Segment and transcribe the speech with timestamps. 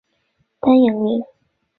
[0.59, 1.23] 丹阳人。